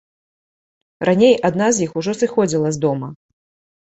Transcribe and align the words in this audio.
Раней 1.09 1.35
адна 1.49 1.67
з 1.79 1.83
іх 1.87 1.91
ужо 2.01 2.11
сыходзіла 2.21 2.69
з 2.79 2.81
дома. 2.87 3.11